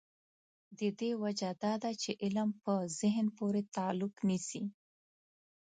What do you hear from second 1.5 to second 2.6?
دا ده چې علم